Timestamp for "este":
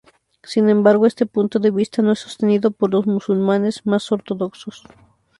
1.05-1.27